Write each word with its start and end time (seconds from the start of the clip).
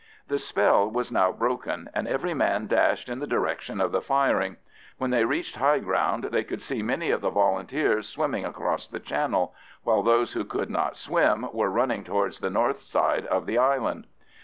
The 0.29 0.39
spell 0.39 0.89
was 0.89 1.11
now 1.11 1.31
broken, 1.31 1.87
and 1.93 2.07
every 2.07 2.33
man 2.33 2.65
dashed 2.65 3.07
in 3.07 3.19
the 3.19 3.27
direction 3.27 3.79
of 3.79 3.91
the 3.91 4.01
firing. 4.01 4.57
When 4.97 5.11
they 5.11 5.25
reached 5.25 5.57
high 5.57 5.77
ground 5.77 6.29
they 6.31 6.43
could 6.43 6.63
see 6.63 6.81
many 6.81 7.11
of 7.11 7.21
the 7.21 7.29
Volunteers 7.29 8.09
swimming 8.09 8.43
across 8.43 8.87
the 8.87 8.99
channel, 8.99 9.53
while 9.83 10.01
those 10.01 10.33
who 10.33 10.43
could 10.43 10.71
not 10.71 10.95
swim 10.97 11.47
were 11.53 11.69
running 11.69 12.03
towards 12.03 12.39
the 12.39 12.49
north 12.49 12.79
side 12.81 13.27
of 13.27 13.45
the 13.45 13.59
island. 13.59 14.07